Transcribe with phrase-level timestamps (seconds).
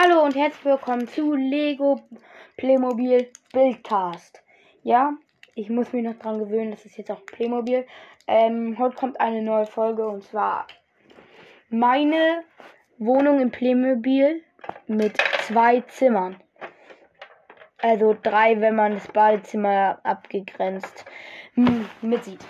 [0.00, 2.00] Hallo und herzlich willkommen zu Lego
[2.56, 4.40] Playmobil Buildcast.
[4.84, 5.14] Ja,
[5.56, 7.84] ich muss mich noch dran gewöhnen, das ist jetzt auch Playmobil.
[8.28, 10.68] Ähm, heute kommt eine neue Folge und zwar
[11.68, 12.44] meine
[12.98, 14.44] Wohnung im Playmobil
[14.86, 16.36] mit zwei Zimmern.
[17.82, 21.06] Also drei, wenn man das Badezimmer abgegrenzt
[22.02, 22.46] mitsieht.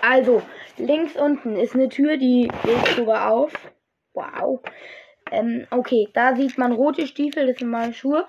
[0.00, 0.42] Also,
[0.76, 3.52] links unten ist eine Tür, die geht sogar auf.
[4.12, 4.60] Wow.
[5.32, 8.28] Ähm, okay, da sieht man rote Stiefel, das sind meine Schuhe.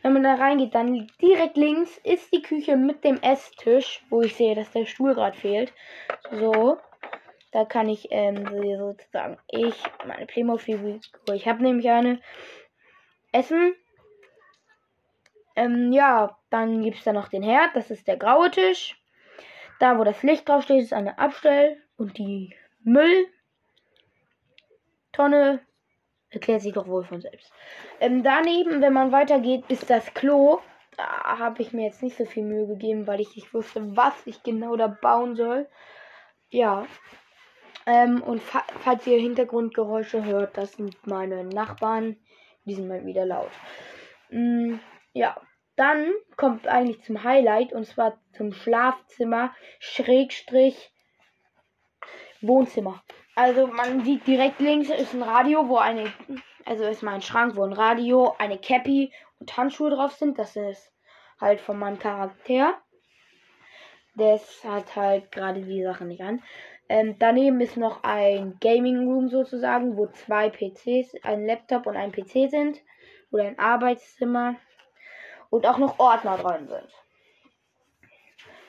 [0.00, 4.34] Wenn man da reingeht, dann direkt links ist die Küche mit dem Esstisch, wo ich
[4.34, 5.74] sehe, dass der Stuhl gerade fehlt.
[6.30, 6.78] So,
[7.52, 8.46] da kann ich ähm,
[8.78, 9.74] sozusagen ich
[10.06, 11.00] meine Playmobil-Figur.
[11.34, 12.22] Ich habe nämlich eine
[13.32, 13.74] Essen.
[15.54, 18.98] Ähm, ja, dann gibt es da noch den Herd, das ist der graue Tisch.
[19.80, 23.26] Da, wo das Licht drauf steht, ist eine Abstell und die Mülltonne
[26.36, 27.50] Erklärt sich doch wohl von selbst.
[27.98, 30.58] Ähm, daneben, wenn man weitergeht, ist das Klo.
[30.94, 34.12] Da habe ich mir jetzt nicht so viel Mühe gegeben, weil ich nicht wusste, was
[34.26, 35.66] ich genau da bauen soll.
[36.50, 36.86] Ja.
[37.86, 42.18] Ähm, und fa falls ihr Hintergrundgeräusche hört, das sind meine Nachbarn.
[42.66, 43.52] Die sind mal wieder laut.
[44.28, 44.74] Mm,
[45.14, 45.40] ja.
[45.74, 50.92] Dann kommt eigentlich zum Highlight und zwar zum Schlafzimmer Schrägstrich
[52.42, 53.02] Wohnzimmer.
[53.38, 56.10] Also man sieht direkt links ist ein Radio, wo eine,
[56.64, 60.38] also ist mein Schrank, wo ein Radio, eine Cappy und Handschuhe drauf sind.
[60.38, 60.90] Das ist
[61.38, 62.80] halt von meinem Charakter.
[64.14, 66.42] Das hat halt gerade die Sache nicht an.
[66.88, 72.12] Ähm, daneben ist noch ein Gaming Room sozusagen, wo zwei PCs, ein Laptop und ein
[72.12, 72.80] PC sind.
[73.30, 74.56] Oder ein Arbeitszimmer.
[75.50, 76.88] Und auch noch Ordner drin sind.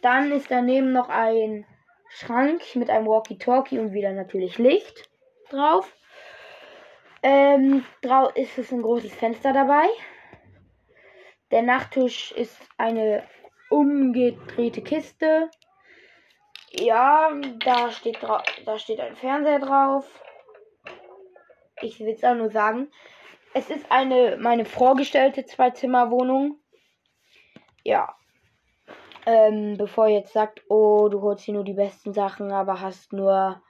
[0.00, 1.66] Dann ist daneben noch ein
[2.14, 5.10] Schrank mit einem Walkie-Talkie und wieder natürlich Licht
[5.50, 5.92] drauf.
[7.24, 9.88] Ähm, drauf ist es ein großes Fenster dabei.
[11.50, 13.24] Der Nachttisch ist eine
[13.68, 15.50] umgedrehte Kiste.
[16.70, 17.32] Ja,
[17.64, 20.06] da steht, da steht ein Fernseher drauf.
[21.82, 22.92] Ich will es auch nur sagen.
[23.54, 26.60] Es ist eine meine vorgestellte Zwei-Zimmer-Wohnung.
[27.82, 28.14] Ja,
[29.26, 33.12] ähm, bevor ihr jetzt sagt, oh, du holst hier nur die besten Sachen, aber hast
[33.12, 33.60] nur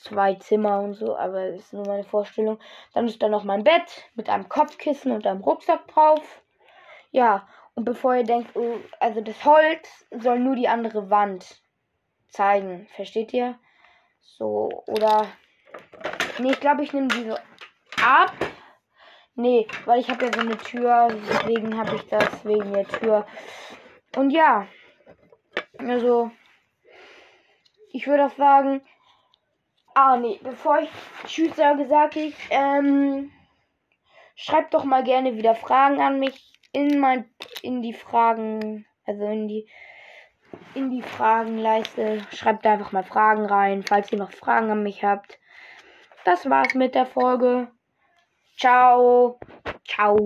[0.00, 2.58] zwei Zimmer und so, aber das ist nur meine Vorstellung.
[2.94, 6.42] Dann ist da noch mein Bett mit einem Kopfkissen und einem Rucksack drauf.
[7.10, 11.62] Ja, und bevor ihr denkt, oh, also das Holz soll nur die andere Wand
[12.28, 12.88] zeigen.
[12.94, 13.58] Versteht ihr?
[14.20, 15.26] So, oder.
[16.38, 17.36] Nee, ich glaube, ich nehme diese
[18.02, 18.32] ab.
[19.34, 23.26] Nee, weil ich habe ja so eine Tür, deswegen habe ich das wegen der Tür.
[24.16, 24.66] Und ja.
[25.88, 26.30] Also,
[27.92, 28.82] ich würde auch sagen,
[29.94, 30.90] ah nee, bevor ich
[31.26, 33.30] Tschüss sage, sage ich, ähm,
[34.34, 37.28] schreibt doch mal gerne wieder Fragen an mich in mein,
[37.62, 39.68] in die Fragen, also in die,
[40.74, 42.22] in die Fragenleiste.
[42.32, 45.38] Schreibt einfach mal Fragen rein, falls ihr noch Fragen an mich habt.
[46.24, 47.68] Das war's mit der Folge.
[48.56, 49.40] Ciao.
[49.84, 50.16] Ciao.